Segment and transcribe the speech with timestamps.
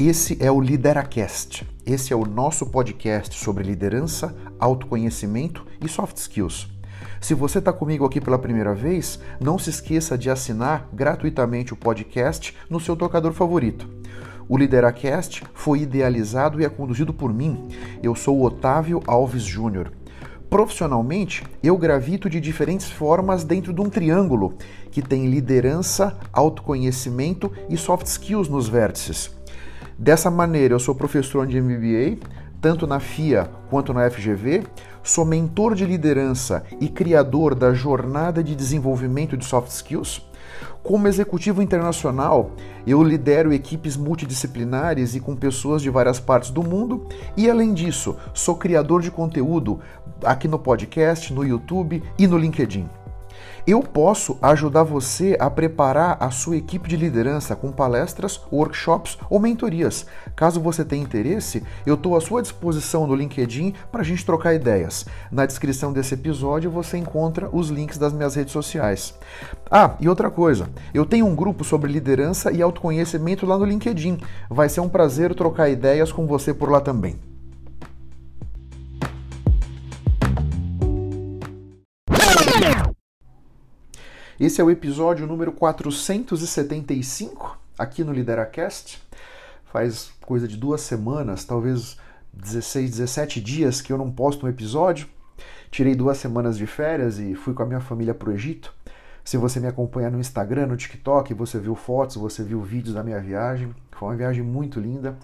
[0.00, 1.66] Esse é o Lideracast.
[1.84, 6.68] Esse é o nosso podcast sobre liderança, autoconhecimento e soft skills.
[7.20, 11.76] Se você está comigo aqui pela primeira vez, não se esqueça de assinar gratuitamente o
[11.76, 13.88] podcast no seu tocador favorito.
[14.48, 17.66] O Lideracast foi idealizado e é conduzido por mim.
[18.00, 19.90] Eu sou o Otávio Alves Júnior.
[20.48, 24.54] Profissionalmente, eu gravito de diferentes formas dentro de um triângulo
[24.92, 29.36] que tem liderança, autoconhecimento e soft skills nos vértices.
[29.98, 32.24] Dessa maneira, eu sou professor de MBA,
[32.60, 34.62] tanto na FIA quanto na FGV,
[35.02, 40.24] sou mentor de liderança e criador da jornada de desenvolvimento de soft skills.
[40.84, 42.52] Como executivo internacional,
[42.86, 48.16] eu lidero equipes multidisciplinares e com pessoas de várias partes do mundo, e além disso,
[48.32, 49.80] sou criador de conteúdo
[50.22, 52.88] aqui no podcast, no YouTube e no LinkedIn.
[53.68, 59.38] Eu posso ajudar você a preparar a sua equipe de liderança com palestras, workshops ou
[59.38, 60.06] mentorias.
[60.34, 64.54] Caso você tenha interesse, eu estou à sua disposição no LinkedIn para a gente trocar
[64.54, 65.04] ideias.
[65.30, 69.12] Na descrição desse episódio você encontra os links das minhas redes sociais.
[69.70, 74.16] Ah, e outra coisa, eu tenho um grupo sobre liderança e autoconhecimento lá no LinkedIn.
[74.48, 77.20] Vai ser um prazer trocar ideias com você por lá também.
[84.40, 89.02] Esse é o episódio número 475 aqui no Lideracast.
[89.64, 91.96] Faz coisa de duas semanas, talvez
[92.34, 95.08] 16, 17 dias que eu não posto um episódio.
[95.72, 98.72] Tirei duas semanas de férias e fui com a minha família para o Egito.
[99.24, 103.02] Se você me acompanha no Instagram, no TikTok, você viu fotos, você viu vídeos da
[103.02, 103.74] minha viagem.
[103.90, 105.18] Foi uma viagem muito linda,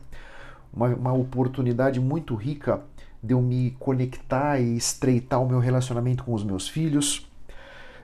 [0.73, 2.83] uma, uma oportunidade muito rica
[3.23, 7.33] de eu me conectar e estreitar o meu relacionamento com os meus filhos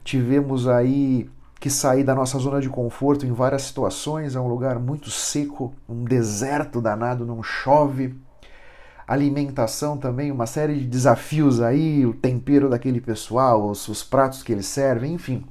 [0.04, 1.28] Tivemos aí
[1.60, 5.74] que sair da nossa zona de conforto em várias situações, é um lugar muito seco,
[5.86, 8.14] um deserto danado, não chove.
[9.06, 14.52] Alimentação também, uma série de desafios aí, o tempero daquele pessoal, os, os pratos que
[14.52, 15.44] eles servem, enfim.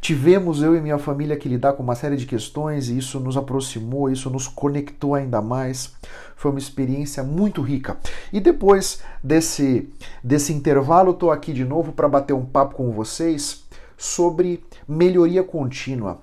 [0.00, 3.36] Tivemos eu e minha família que lidar com uma série de questões e isso nos
[3.36, 5.92] aproximou, isso nos conectou ainda mais.
[6.36, 7.98] Foi uma experiência muito rica.
[8.32, 9.90] E depois desse,
[10.24, 13.68] desse intervalo, estou aqui de novo para bater um papo com vocês
[14.00, 16.22] sobre melhoria contínua,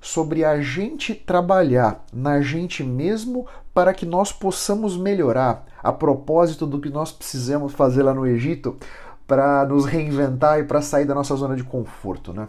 [0.00, 6.80] sobre a gente trabalhar na gente mesmo para que nós possamos melhorar a propósito do
[6.80, 8.76] que nós precisamos fazer lá no Egito
[9.26, 12.48] para nos reinventar e para sair da nossa zona de conforto, né?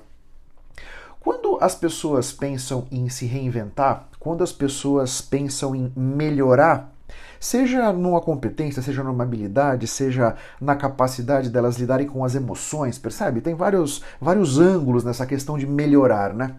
[1.20, 6.94] Quando as pessoas pensam em se reinventar, quando as pessoas pensam em melhorar
[7.40, 13.41] Seja numa competência, seja numa habilidade, seja na capacidade delas lidarem com as emoções, percebe?
[13.41, 16.56] Tem vários, vários ângulos nessa questão de melhorar, né?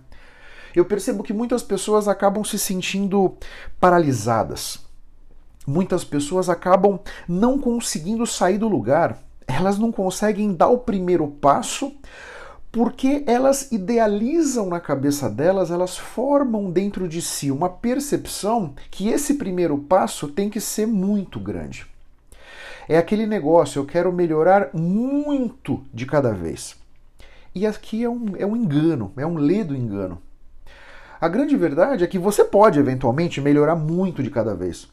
[0.74, 3.36] Eu percebo que muitas pessoas acabam se sentindo
[3.80, 4.78] paralisadas.
[5.66, 9.18] Muitas pessoas acabam não conseguindo sair do lugar.
[9.46, 11.92] Elas não conseguem dar o primeiro passo
[12.70, 19.34] porque elas idealizam na cabeça delas, elas formam dentro de si uma percepção que esse
[19.34, 21.86] primeiro passo tem que ser muito grande.
[22.88, 26.76] É aquele negócio, eu quero melhorar muito de cada vez.
[27.54, 30.20] E aqui é um, é um engano, é um ledo engano.
[31.20, 34.88] A grande verdade é que você pode eventualmente melhorar muito de cada vez.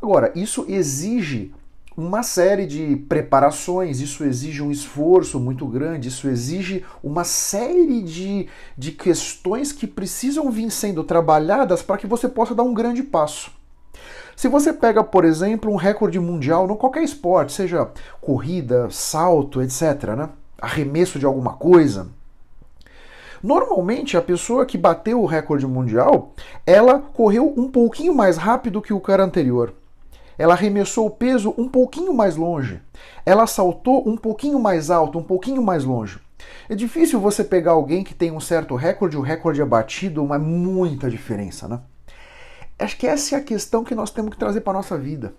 [0.00, 1.52] Agora, isso exige
[1.96, 8.48] uma série de preparações, isso exige um esforço muito grande, isso exige uma série de,
[8.76, 13.50] de questões que precisam vir sendo trabalhadas para que você possa dar um grande passo.
[14.34, 17.88] Se você pega, por exemplo, um recorde mundial no qualquer esporte, seja
[18.20, 20.30] corrida, salto, etc., né?
[20.60, 22.08] arremesso de alguma coisa,
[23.44, 26.32] Normalmente, a pessoa que bateu o recorde mundial,
[26.64, 29.74] ela correu um pouquinho mais rápido que o cara anterior.
[30.36, 32.80] Ela arremessou o peso um pouquinho mais longe.
[33.24, 36.18] Ela saltou um pouquinho mais alto, um pouquinho mais longe.
[36.68, 40.40] É difícil você pegar alguém que tem um certo recorde, o recorde é batido, mas
[40.40, 41.80] muita diferença, né?
[42.78, 45.34] Acho que essa é a questão que nós temos que trazer para a nossa vida.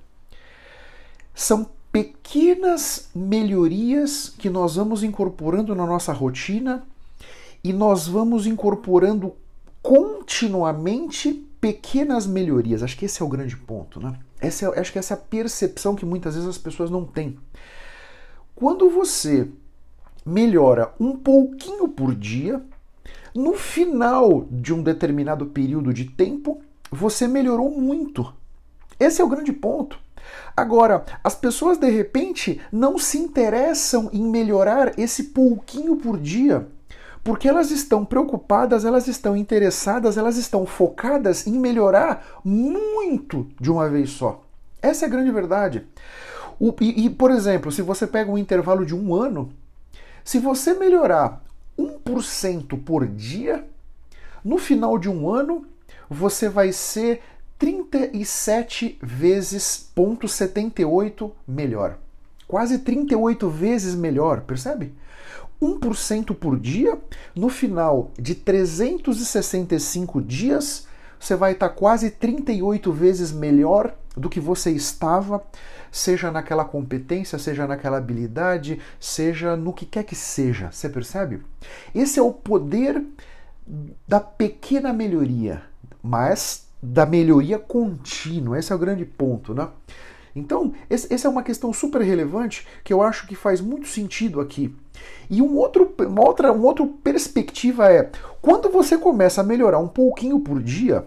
[1.33, 6.83] São pequenas melhorias que nós vamos incorporando na nossa rotina
[7.63, 9.33] e nós vamos incorporando
[9.81, 12.83] continuamente pequenas melhorias.
[12.83, 14.17] Acho que esse é o grande ponto, né?
[14.45, 17.37] Essa é, acho que essa é a percepção que muitas vezes as pessoas não têm.
[18.53, 19.49] Quando você
[20.25, 22.61] melhora um pouquinho por dia,
[23.33, 26.61] no final de um determinado período de tempo,
[26.91, 28.33] você melhorou muito.
[28.99, 29.99] Esse é o grande ponto.
[30.55, 36.67] Agora, as pessoas de repente não se interessam em melhorar esse pouquinho por dia,
[37.25, 43.89] Porque elas estão preocupadas, elas estão interessadas, elas estão focadas em melhorar muito de uma
[43.89, 44.43] vez só.
[44.79, 45.87] Essa é a grande verdade.
[46.59, 49.51] O, e, e, por exemplo, se você pega um intervalo de um ano,
[50.23, 51.43] se você melhorar
[51.79, 53.65] 1% por dia,
[54.43, 55.65] no final de um ano,
[56.07, 57.23] você vai ser
[57.57, 61.97] 37 vezes 0,78 melhor.
[62.47, 64.93] Quase 38 vezes melhor, percebe?
[65.65, 66.97] 1% por dia,
[67.35, 70.87] no final de 365 dias,
[71.19, 75.43] você vai estar quase 38 vezes melhor do que você estava,
[75.91, 80.71] seja naquela competência, seja naquela habilidade, seja no que quer que seja.
[80.71, 81.41] Você percebe?
[81.93, 83.03] Esse é o poder
[84.07, 85.63] da pequena melhoria,
[86.01, 88.59] mas da melhoria contínua.
[88.59, 89.67] Esse é o grande ponto, né?
[90.35, 94.75] Então, essa é uma questão super relevante que eu acho que faz muito sentido aqui.
[95.29, 98.11] E um outro, uma outra uma outra perspectiva é:
[98.41, 101.05] quando você começa a melhorar um pouquinho por dia,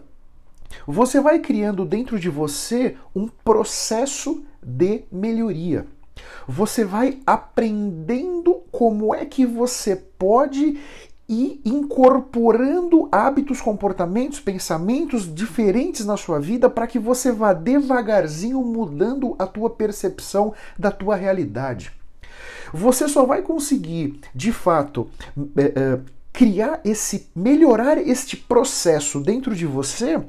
[0.87, 5.87] você vai criando dentro de você um processo de melhoria.
[6.47, 10.81] Você vai aprendendo como é que você pode
[11.29, 19.37] ir incorporando hábitos, comportamentos, pensamentos diferentes na sua vida para que você vá devagarzinho mudando
[19.39, 21.93] a tua percepção da tua realidade.
[22.73, 25.09] Você só vai conseguir, de fato,
[25.57, 26.01] é, é,
[26.33, 30.23] criar esse, melhorar este processo dentro de você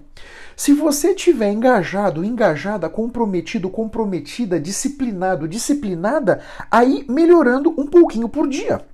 [0.59, 8.85] se você tiver engajado, engajada, comprometido, comprometida, disciplinado, disciplinada, aí melhorando um pouquinho por dia.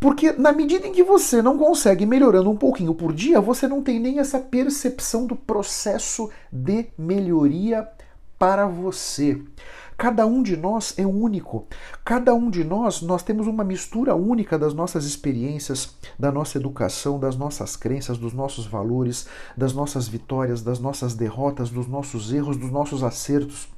[0.00, 3.82] Porque na medida em que você não consegue melhorando um pouquinho por dia, você não
[3.82, 7.86] tem nem essa percepção do processo de melhoria
[8.38, 9.38] para você.
[10.00, 11.66] Cada um de nós é único.
[12.02, 17.20] Cada um de nós, nós temos uma mistura única das nossas experiências, da nossa educação,
[17.20, 22.56] das nossas crenças, dos nossos valores, das nossas vitórias, das nossas derrotas, dos nossos erros,
[22.56, 23.68] dos nossos acertos.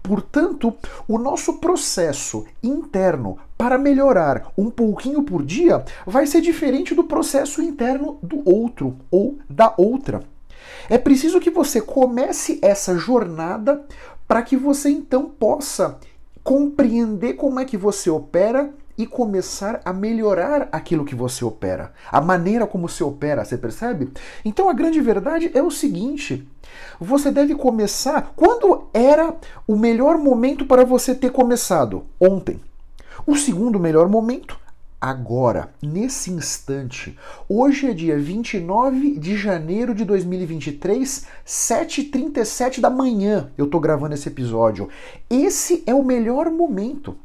[0.00, 0.72] Portanto,
[1.08, 7.60] o nosso processo interno para melhorar um pouquinho por dia vai ser diferente do processo
[7.60, 10.22] interno do outro ou da outra.
[10.88, 13.84] É preciso que você comece essa jornada
[14.26, 15.98] para que você então possa
[16.42, 22.20] compreender como é que você opera e começar a melhorar aquilo que você opera, a
[22.20, 24.10] maneira como você opera, você percebe?
[24.44, 26.46] Então a grande verdade é o seguinte:
[27.00, 28.32] você deve começar.
[28.36, 29.34] Quando era
[29.66, 32.04] o melhor momento para você ter começado?
[32.20, 32.60] Ontem.
[33.26, 34.58] O segundo melhor momento
[35.04, 37.14] agora, nesse instante.
[37.46, 43.52] Hoje é dia 29 de janeiro de 2023, 7h37 da manhã.
[43.58, 44.88] Eu tô gravando esse episódio.
[45.28, 47.18] Esse é o melhor momento.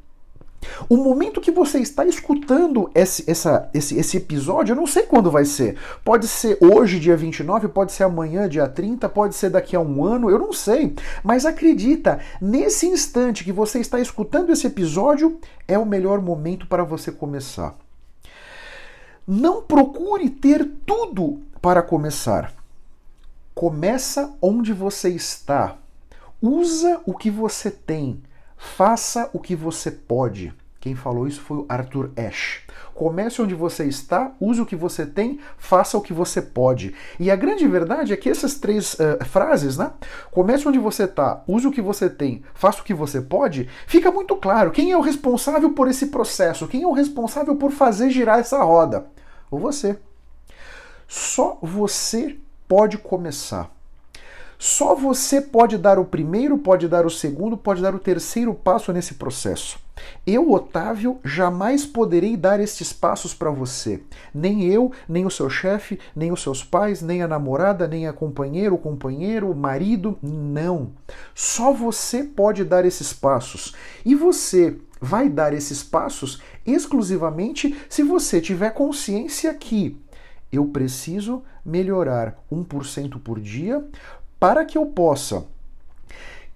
[0.90, 5.32] O momento que você está escutando esse, essa, esse, esse episódio, eu não sei quando
[5.32, 5.78] vai ser.
[6.04, 10.04] Pode ser hoje, dia 29, pode ser amanhã, dia 30, pode ser daqui a um
[10.04, 10.96] ano, eu não sei.
[11.24, 16.84] Mas acredita, nesse instante que você está escutando esse episódio, é o melhor momento para
[16.84, 17.76] você começar.
[19.28, 22.54] Não procure ter tudo para começar.
[23.54, 25.78] Começa onde você está.
[26.42, 28.22] Usa o que você tem
[28.62, 30.54] Faça o que você pode.
[30.82, 32.62] Quem falou isso foi o Arthur Ashe.
[32.94, 36.94] Comece onde você está, use o que você tem, faça o que você pode.
[37.18, 39.94] E a grande verdade é que essas três uh, frases, né?
[40.30, 44.12] Comece onde você está, use o que você tem, faça o que você pode, fica
[44.12, 48.10] muito claro quem é o responsável por esse processo, quem é o responsável por fazer
[48.10, 49.08] girar essa roda.
[49.50, 49.98] Ou você.
[51.08, 52.38] Só você
[52.68, 53.79] pode começar.
[54.62, 58.92] Só você pode dar o primeiro, pode dar o segundo, pode dar o terceiro passo
[58.92, 59.80] nesse processo.
[60.28, 64.02] Eu, Otávio, jamais poderei dar estes passos para você.
[64.34, 68.12] Nem eu, nem o seu chefe, nem os seus pais, nem a namorada, nem a
[68.12, 70.18] companheira, o companheiro, o marido.
[70.22, 70.92] Não.
[71.34, 73.74] Só você pode dar esses passos.
[74.06, 79.98] E você vai dar esses passos exclusivamente se você tiver consciência que
[80.52, 83.86] eu preciso melhorar 1% por dia
[84.40, 85.46] para que eu possa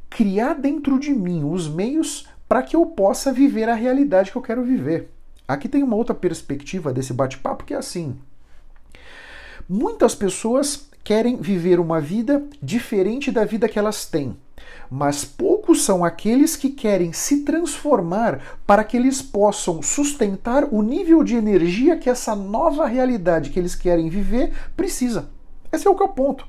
[0.10, 4.42] criar dentro de mim os meios para que eu possa viver a realidade que eu
[4.42, 5.10] quero viver.
[5.48, 8.16] Aqui tem uma outra perspectiva desse bate-papo que é assim:
[9.68, 14.38] muitas pessoas querem viver uma vida diferente da vida que elas têm,
[14.90, 21.24] mas poucos são aqueles que querem se transformar para que eles possam sustentar o nível
[21.24, 25.33] de energia que essa nova realidade que eles querem viver precisa.
[25.74, 26.48] Esse é o que eu ponto.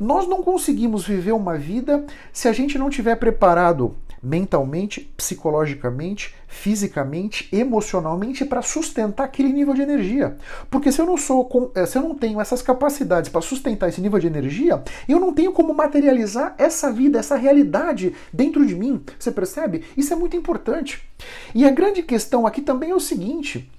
[0.00, 7.48] Nós não conseguimos viver uma vida se a gente não tiver preparado mentalmente, psicologicamente, fisicamente,
[7.52, 10.36] emocionalmente para sustentar aquele nível de energia.
[10.68, 14.00] Porque se eu não sou, eh, se eu não tenho essas capacidades para sustentar esse
[14.00, 19.00] nível de energia, eu não tenho como materializar essa vida, essa realidade dentro de mim.
[19.16, 19.84] Você percebe?
[19.96, 21.08] Isso é muito importante.
[21.54, 23.70] E a grande questão aqui também é o seguinte: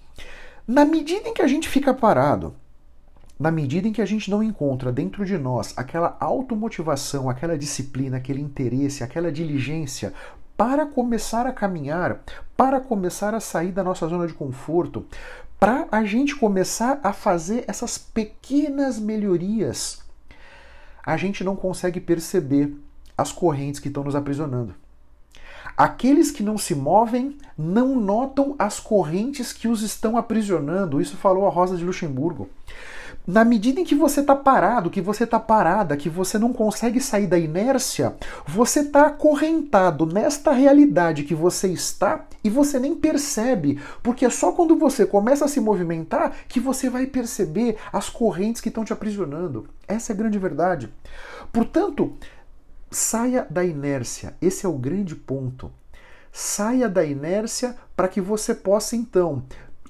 [0.65, 2.55] na medida em que a gente fica parado,
[3.39, 8.17] na medida em que a gente não encontra dentro de nós aquela automotivação, aquela disciplina,
[8.17, 10.13] aquele interesse, aquela diligência
[10.55, 12.21] para começar a caminhar,
[12.55, 15.05] para começar a sair da nossa zona de conforto,
[15.59, 20.01] para a gente começar a fazer essas pequenas melhorias,
[21.05, 22.75] a gente não consegue perceber
[23.15, 24.73] as correntes que estão nos aprisionando.
[25.75, 30.99] Aqueles que não se movem não notam as correntes que os estão aprisionando.
[30.99, 32.49] Isso falou a Rosa de Luxemburgo
[33.27, 37.01] na medida em que você está parado, que você está parada, que você não consegue
[37.01, 38.15] sair da inércia,
[38.47, 44.53] você está acorrentado nesta realidade que você está e você nem percebe, porque é só
[44.53, 48.93] quando você começa a se movimentar que você vai perceber as correntes que estão te
[48.93, 49.67] aprisionando.
[49.85, 50.89] Essa é a grande verdade.
[51.51, 52.13] Portanto,
[52.89, 54.37] saia da inércia.
[54.41, 55.69] Esse é o grande ponto.
[56.31, 59.43] Saia da inércia para que você possa então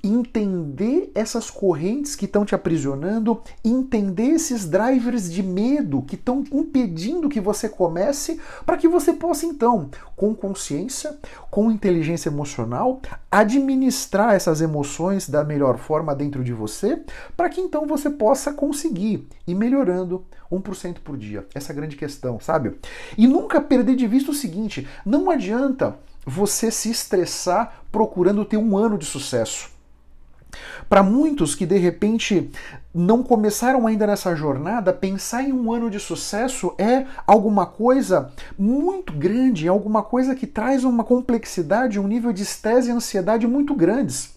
[0.04, 7.30] entender essas correntes que estão te aprisionando, entender esses drivers de medo que estão impedindo
[7.30, 11.18] que você comece, para que você possa então, com consciência,
[11.50, 13.02] com inteligência emocional,
[13.32, 17.02] administrar essas emoções da melhor forma dentro de você,
[17.36, 21.46] para que então você possa conseguir ir melhorando 1% por dia.
[21.54, 22.76] Essa é grande questão, sabe?
[23.18, 28.78] E nunca perder de vista o seguinte: não adianta você se estressar procurando ter um
[28.78, 29.77] ano de sucesso.
[30.90, 32.50] Para muitos que de repente
[32.94, 39.14] não começaram ainda nessa jornada, pensar em um ano de sucesso é alguma coisa muito
[39.14, 43.76] grande, é alguma coisa que traz uma complexidade, um nível de estresse e ansiedade muito
[43.76, 44.36] grandes.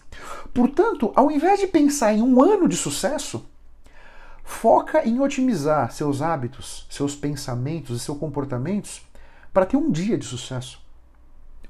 [0.53, 3.45] Portanto, ao invés de pensar em um ano de sucesso,
[4.43, 9.01] foca em otimizar seus hábitos, seus pensamentos e seus comportamentos
[9.53, 10.81] para ter um dia de sucesso.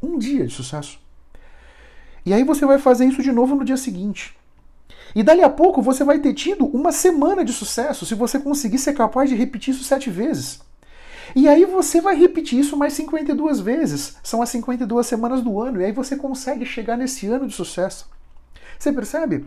[0.02, 1.00] Um dia de sucesso.
[2.26, 4.36] E aí você vai fazer isso de novo no dia seguinte.
[5.16, 8.78] E dali a pouco você vai ter tido uma semana de sucesso se você conseguir
[8.78, 10.62] ser capaz de repetir isso sete vezes.
[11.36, 14.18] E aí você vai repetir isso mais 52 vezes.
[14.24, 15.82] São as 52 semanas do ano.
[15.82, 18.10] E aí você consegue chegar nesse ano de sucesso.
[18.78, 19.46] Você percebe?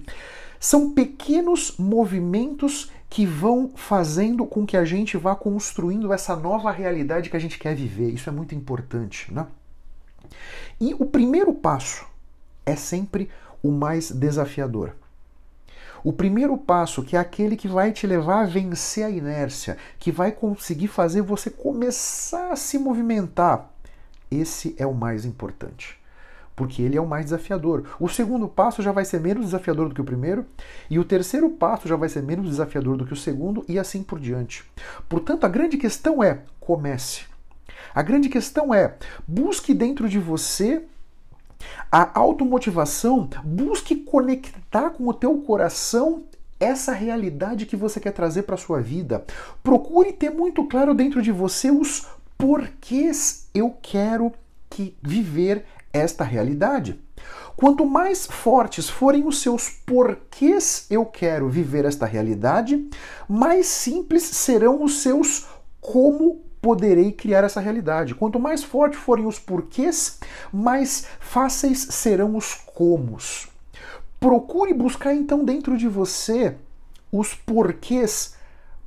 [0.58, 7.28] São pequenos movimentos que vão fazendo com que a gente vá construindo essa nova realidade
[7.28, 8.10] que a gente quer viver.
[8.10, 9.46] Isso é muito importante, né?
[10.80, 12.06] E o primeiro passo
[12.66, 13.30] é sempre
[13.62, 14.94] o mais desafiador.
[16.04, 20.12] O primeiro passo, que é aquele que vai te levar a vencer a inércia, que
[20.12, 23.70] vai conseguir fazer você começar a se movimentar,
[24.30, 25.98] esse é o mais importante.
[26.54, 27.84] Porque ele é o mais desafiador.
[27.98, 30.44] O segundo passo já vai ser menos desafiador do que o primeiro,
[30.90, 34.02] e o terceiro passo já vai ser menos desafiador do que o segundo, e assim
[34.02, 34.62] por diante.
[35.08, 37.22] Portanto, a grande questão é: comece.
[37.94, 38.94] A grande questão é:
[39.26, 40.84] busque dentro de você
[41.90, 46.24] a automotivação, busque conectar com o teu coração
[46.58, 49.24] essa realidade que você quer trazer para sua vida.
[49.62, 52.06] Procure ter muito claro dentro de você os
[52.38, 54.32] porquês eu quero
[54.68, 57.00] que viver esta realidade.
[57.56, 62.88] Quanto mais fortes forem os seus porquês eu quero viver esta realidade,
[63.28, 65.46] mais simples serão os seus
[65.80, 68.14] como poderei criar essa realidade.
[68.14, 70.18] Quanto mais fortes forem os porquês,
[70.50, 73.50] mais fáceis serão os comos.
[74.18, 76.56] Procure buscar então dentro de você
[77.12, 78.34] os porquês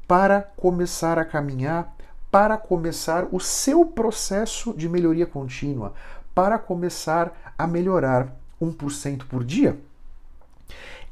[0.08, 1.96] para começar a caminhar,
[2.32, 5.94] para começar o seu processo de melhoria contínua,
[6.34, 9.80] para começar a melhorar 1% por dia.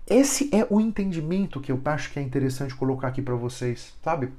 [0.08, 4.34] Esse é o entendimento que eu acho que é interessante colocar aqui para vocês, sabe?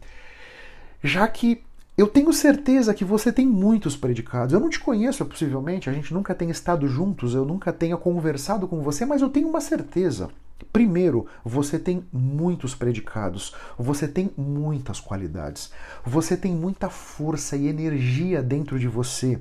[1.05, 1.65] Já que
[1.97, 4.53] eu tenho certeza que você tem muitos predicados.
[4.53, 8.69] Eu não te conheço, possivelmente, a gente nunca tem estado juntos, eu nunca tenha conversado
[8.69, 10.29] com você, mas eu tenho uma certeza.
[10.71, 15.71] Primeiro, você tem muitos predicados, você tem muitas qualidades,
[16.05, 19.39] você tem muita força e energia dentro de você,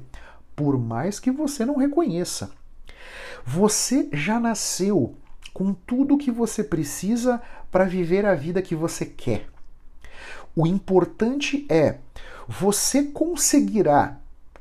[0.55, 2.51] por mais que você não reconheça.
[3.45, 5.15] Você já nasceu
[5.53, 9.47] com tudo o que você precisa para viver a vida que você quer.
[10.55, 11.97] O importante é
[12.47, 14.17] você conseguirá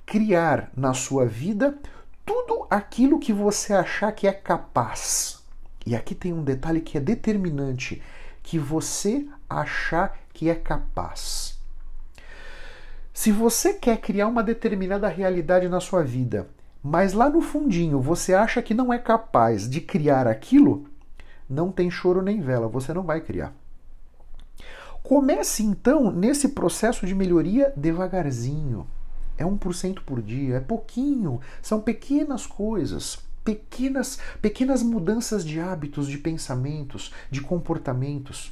[0.06, 1.78] criar na sua vida
[2.24, 5.42] tudo aquilo que você achar que é capaz.
[5.86, 8.02] E aqui tem um detalhe que é determinante:
[8.42, 11.58] que você achar que é capaz.
[13.12, 16.48] Se você quer criar uma determinada realidade na sua vida,
[16.82, 20.86] mas lá no fundinho você acha que não é capaz de criar aquilo,
[21.48, 23.54] não tem choro nem vela, você não vai criar.
[25.04, 28.86] Comece então nesse processo de melhoria devagarzinho.
[29.36, 36.16] É 1% por dia, é pouquinho, são pequenas coisas, pequenas, pequenas mudanças de hábitos, de
[36.16, 38.50] pensamentos, de comportamentos.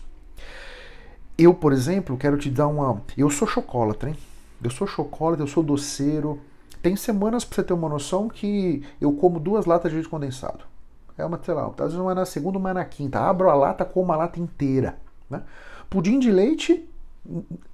[1.38, 3.00] Eu, por exemplo, quero te dar uma.
[3.16, 4.16] Eu sou chocolatra, hein?
[4.62, 6.38] Eu sou chocolate, eu sou doceiro.
[6.82, 10.64] Tem semanas, pra você ter uma noção, que eu como duas latas de leite condensado.
[11.16, 13.20] É uma, sei lá, às vezes uma na segunda, uma na quinta.
[13.20, 14.98] Abro a lata, como a lata inteira.
[15.30, 15.42] Né?
[15.92, 16.88] Pudim de leite,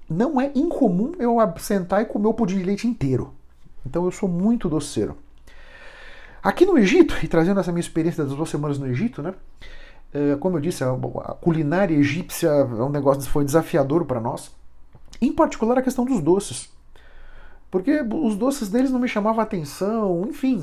[0.09, 3.33] não é incomum eu sentar e comer o pudim de leite inteiro.
[3.85, 5.15] Então eu sou muito doceiro.
[6.43, 9.33] Aqui no Egito, e trazendo essa minha experiência das duas semanas no Egito, né?
[10.13, 10.91] É, como eu disse, a
[11.39, 14.51] culinária egípcia é um negócio que foi desafiador para nós.
[15.21, 16.69] Em particular a questão dos doces.
[17.71, 20.61] Porque os doces deles não me chamavam atenção, enfim.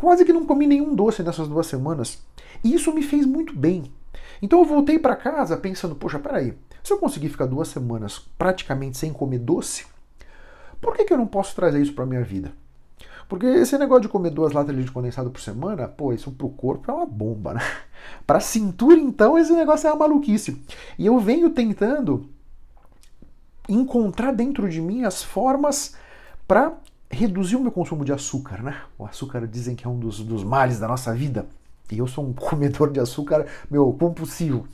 [0.00, 2.18] Quase que não comi nenhum doce nessas duas semanas.
[2.64, 3.92] E isso me fez muito bem.
[4.40, 8.98] Então eu voltei para casa pensando, poxa, peraí, se eu conseguir ficar duas semanas praticamente
[8.98, 9.86] sem comer doce,
[10.80, 12.52] por que, que eu não posso trazer isso para minha vida?
[13.28, 16.48] Porque esse negócio de comer duas latas de leite condensado por semana, pô, isso pro
[16.48, 17.60] corpo é uma bomba, né?
[18.26, 20.62] Pra cintura, então, esse negócio é uma maluquice.
[20.98, 22.26] E eu venho tentando
[23.68, 25.94] encontrar dentro de mim as formas
[26.46, 26.72] para
[27.10, 28.80] reduzir o meu consumo de açúcar, né?
[28.98, 31.46] O açúcar dizem que é um dos, dos males da nossa vida.
[31.92, 34.66] E eu sou um comedor de açúcar, meu, compulsivo.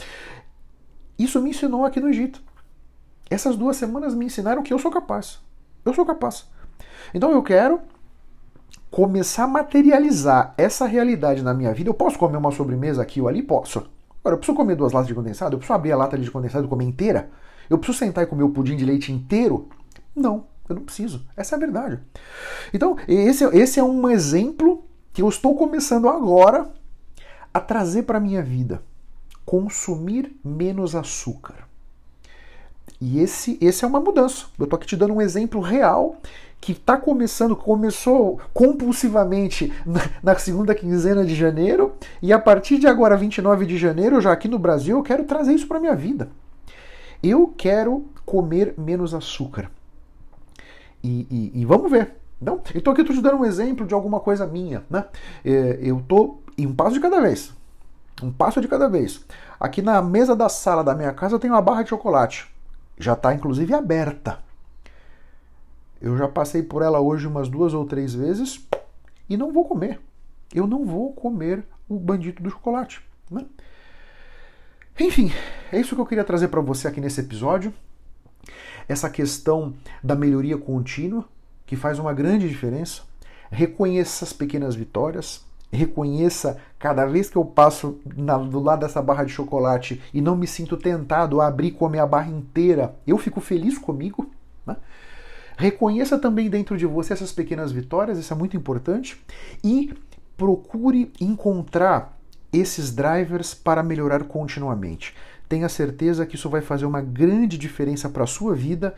[1.18, 2.42] Isso me ensinou aqui no Egito.
[3.30, 5.40] Essas duas semanas me ensinaram que eu sou capaz.
[5.84, 6.46] Eu sou capaz.
[7.12, 7.80] Então eu quero
[8.90, 11.90] começar a materializar essa realidade na minha vida.
[11.90, 13.42] Eu posso comer uma sobremesa aqui ou ali?
[13.42, 13.78] Posso.
[14.20, 15.54] Agora, eu preciso comer duas latas de condensado?
[15.54, 17.28] Eu preciso abrir a lata de condensado e comer inteira?
[17.68, 19.68] Eu preciso sentar e comer o pudim de leite inteiro?
[20.14, 20.46] Não.
[20.68, 21.26] Eu não preciso.
[21.36, 22.00] Essa é a verdade.
[22.72, 26.70] Então, esse, esse é um exemplo que eu estou começando agora
[27.52, 28.82] a trazer para a minha vida.
[29.44, 31.68] Consumir menos açúcar.
[33.00, 34.46] E esse, esse é uma mudança.
[34.58, 36.16] Eu estou aqui te dando um exemplo real
[36.60, 42.86] que está começando, começou compulsivamente na, na, segunda quinzena de janeiro, e a partir de
[42.86, 46.30] agora, 29 de janeiro, já aqui no Brasil, eu quero trazer isso para minha vida.
[47.22, 49.70] Eu quero comer menos açúcar.
[51.02, 52.14] E, e, e vamos ver.
[52.40, 52.60] Não?
[52.74, 54.82] Então aqui eu estou te dando um exemplo de alguma coisa minha.
[54.88, 55.04] Né?
[55.44, 57.52] É, eu estou em um passo de cada vez.
[58.22, 59.24] Um passo de cada vez.
[59.58, 62.46] Aqui na mesa da sala da minha casa eu tenho uma barra de chocolate.
[62.98, 64.38] Já está inclusive aberta.
[66.00, 68.66] Eu já passei por ela hoje umas duas ou três vezes
[69.28, 70.00] e não vou comer.
[70.54, 73.00] Eu não vou comer o bandito do chocolate.
[73.30, 73.44] Né?
[75.00, 75.32] Enfim,
[75.72, 77.72] é isso que eu queria trazer para você aqui nesse episódio
[78.88, 81.24] essa questão da melhoria contínua,
[81.66, 83.02] que faz uma grande diferença.
[83.50, 89.24] Reconheça as pequenas vitórias, reconheça cada vez que eu passo na, do lado dessa barra
[89.24, 93.18] de chocolate e não me sinto tentado a abrir e comer a barra inteira, eu
[93.18, 94.30] fico feliz comigo.
[94.66, 94.76] Né?
[95.56, 99.22] Reconheça também dentro de você essas pequenas vitórias, isso é muito importante,
[99.62, 99.94] e
[100.36, 102.18] procure encontrar
[102.52, 105.14] esses drivers para melhorar continuamente
[105.48, 108.94] tenha certeza que isso vai fazer uma grande diferença para a sua vida,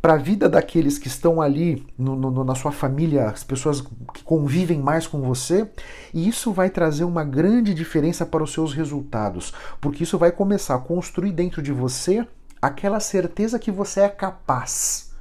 [0.00, 3.80] para a vida daqueles que estão ali no, no, na sua família, as pessoas
[4.14, 5.68] que convivem mais com você,
[6.14, 10.76] e isso vai trazer uma grande diferença para os seus resultados, porque isso vai começar
[10.76, 12.26] a construir dentro de você
[12.62, 15.12] aquela certeza que você é capaz,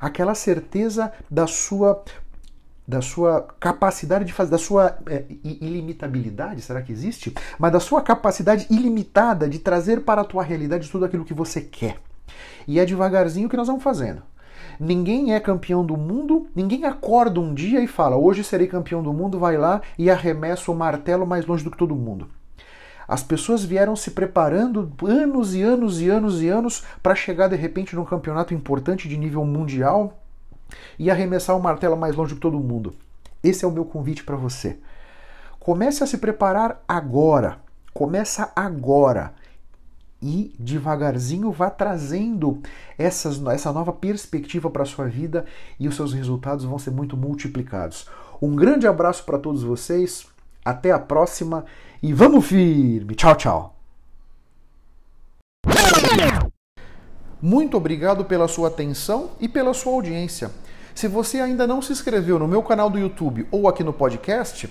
[0.00, 2.02] aquela certeza da sua
[2.86, 7.32] da sua capacidade de fazer, da sua é, ilimitabilidade, será que existe?
[7.58, 11.62] Mas da sua capacidade ilimitada de trazer para a tua realidade tudo aquilo que você
[11.62, 11.98] quer.
[12.66, 14.22] E é devagarzinho que nós vamos fazendo.
[14.78, 19.12] Ninguém é campeão do mundo, ninguém acorda um dia e fala, hoje serei campeão do
[19.12, 22.28] mundo, vai lá e arremessa o martelo mais longe do que todo mundo.
[23.06, 27.56] As pessoas vieram se preparando anos e anos e anos e anos para chegar de
[27.56, 30.18] repente num campeonato importante de nível mundial,
[30.98, 32.94] e arremessar o martelo mais longe que todo mundo.
[33.42, 34.78] Esse é o meu convite para você.
[35.60, 37.58] Comece a se preparar agora.
[37.92, 39.34] Começa agora.
[40.22, 42.60] E devagarzinho vá trazendo
[42.96, 45.44] essas, essa nova perspectiva para a sua vida
[45.78, 48.08] e os seus resultados vão ser muito multiplicados.
[48.40, 50.26] Um grande abraço para todos vocês.
[50.64, 51.66] Até a próxima
[52.02, 53.14] e vamos firme.
[53.14, 53.76] Tchau, tchau.
[57.40, 60.50] Muito obrigado pela sua atenção e pela sua audiência.
[60.94, 64.70] Se você ainda não se inscreveu no meu canal do YouTube ou aqui no podcast,